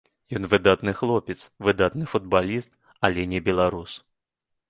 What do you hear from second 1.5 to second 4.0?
выдатны футбаліст, але не беларус.